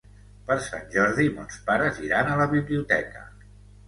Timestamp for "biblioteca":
2.55-3.23